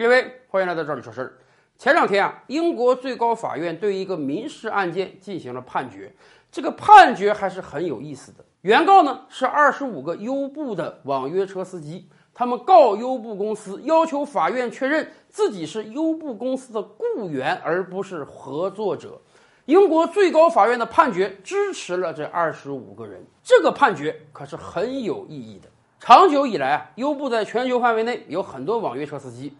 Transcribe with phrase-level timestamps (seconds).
[0.00, 1.34] 各位，欢迎来到这里说事儿。
[1.76, 6.10] 前两天啊，英国最高法院对一个民事案件进行了判决，
[6.50, 8.42] 这个判决还是很有意思的。
[8.62, 19.20] 原告呢是二十五个优步的网约车司机，他们告优步公司，要求法院确认自己是优步公司的雇员，而不是合作者。
[19.66, 25.68] 英国最高法院的判决支持了这二十五个人，这个判决可是很有意义的。
[25.98, 29.52] 长久以来啊，优步在全球范围内有很多网约车司机。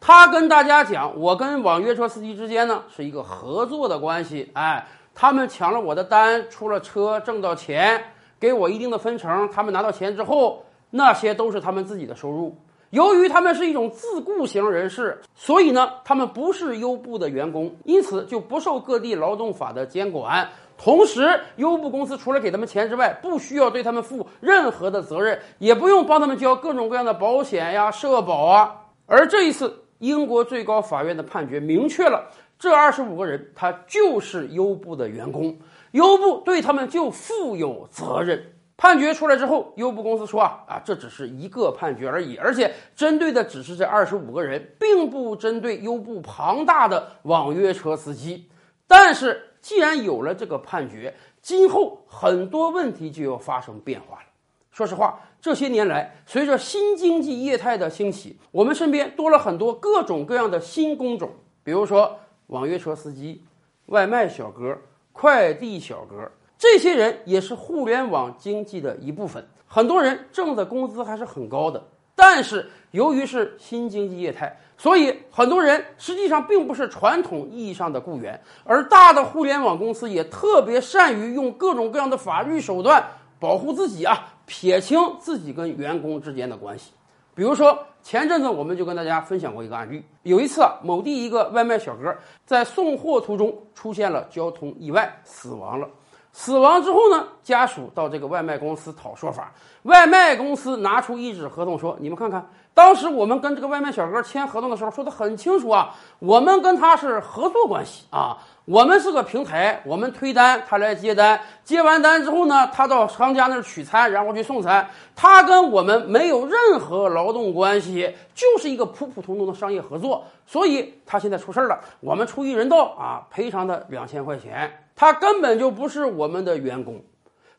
[0.00, 4.50] 他跟大家讲，我跟网约车司机之间呢是一个合作的关系。
[4.52, 8.02] 哎，他们抢了我的单，出了车，挣到钱，
[8.38, 9.48] 给我一定的分成。
[9.50, 12.56] 他们拿到钱之后，那些都是他们自己的收入。
[12.90, 20.48] 由于他们是一种自雇型人士，所以呢，他们不是优步的员工，因此就不受各地劳动法的监管。
[20.76, 28.82] 同时，优步公司除了给他们钱之外，不需要对他们负任何的责任，也不用帮他们交各种各样的保险呀、社保啊。
[29.06, 35.58] 而这一次，英国最高法院的判决明确了，这二十五个人他就是优步的员工，
[35.92, 38.52] 优步对他们就负有责任。
[38.76, 48.50] 判决出来之后，优步公司说啊啊，这只是一个判决而已，而且针对的只是这二十五个人，并不针对优步庞大的网约车司机。
[48.86, 54.26] 但是，既然有了这个判决，今后很多问题就要发生变化了。
[54.74, 61.30] 说实话，这些年来，随着新经济业态的兴起，我们身边多了很多各种各样的新工种，
[61.62, 63.44] 比如说网约车司机、
[63.86, 64.76] 外卖小哥、
[65.12, 69.46] 快递小哥，这些人也是互联网经济的一部分。
[69.68, 71.80] 很多人挣的工资还是很高的，
[72.16, 83.00] 但是由于是新经济业态，所以很多人实际上并不是传统意义上的雇员，而大的互联网公司也特别善于用各种各样的法律手段
[83.44, 84.30] 保护自己啊。
[84.46, 86.92] 撇清自己跟员工之间的关系，
[87.34, 95.88] 比如说前阵子我们就跟大家分享过一个案例，有一次啊，某地一个外卖小哥在送货途中出现了交通意外，死亡了。
[96.36, 99.52] 死亡之后呢，家属到这个外卖公司讨说法，
[99.84, 108.36] 外卖公司拿出一纸合同说：“你们看看，当时我们跟这个外卖小哥签合同的时候说的很清楚啊，我们跟他是合作关系啊。”
[108.66, 114.88] 我们是个平台，我们推单，他来接单，接完单之后呢，他到商家那儿取餐，然后去送餐。
[115.14, 120.24] 他跟我们没有任何劳动关系，就是一个普普通通的商业合作。
[120.46, 124.83] 所以他现在出事儿了，我们出于人道啊，赔偿他两千块钱。
[124.96, 127.02] 他根本就不是我们的员工。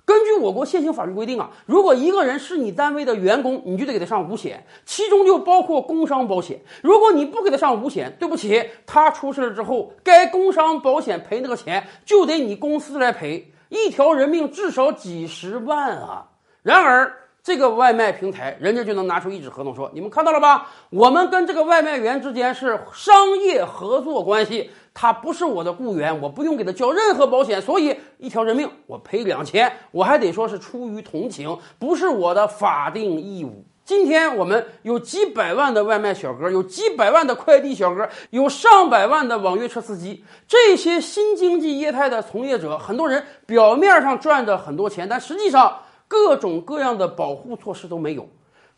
[0.06, 6.62] 根据我国现行法律规定啊，如果一个人是你单位的员工，你就得给他上五险，其中就包括工伤保险。
[6.84, 16.30] 如果你不给他上五险，对不起，他出事了之后，该工伤保险赔那个钱就得你公司来赔，一条人命至少几十万啊。
[16.62, 20.66] 然而，这个外卖平台人家就能拿出一纸合同说：“你们看到了吧？
[20.90, 33.64] 我们跟这个外卖员之间是商业合作关系。”他不是我的雇员，我不用给他交任何保险，所以一条人命我赔两千，我还得说是出于同情，不是我的法定义务。
[33.84, 48.28] 今天我们有几百万的外卖小哥，有几百万的快递小哥，有上百万的网约车司机，这些新经济业态的从业者，很多人表面上赚着很多钱，但实际上各种各样的保护措施都没有。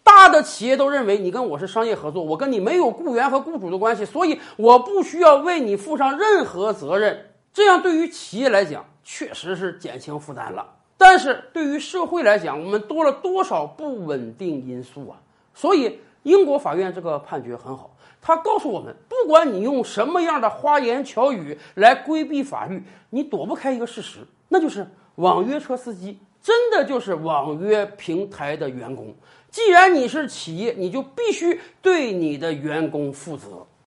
[0.04, 7.32] 大的企业都认为你跟我是商业合作，我跟你没有雇员和雇主的关系，所以我不需要为你负上任何责任。
[7.54, 10.66] 这样对于企业来讲确实是减轻负担了，
[10.98, 15.20] 但是对于社会来讲，我们多了多少不稳定因素啊？
[15.54, 26.20] 所以英国法院这个判决很好，他告诉我们，不管你用什么样的花言巧语来规避法律，你躲不开一个事实，那就是网约车司机。
[26.48, 29.14] 真的就是网约平台的员工。
[29.52, 33.68] 既然你是企业，你就必须对你的员工负责。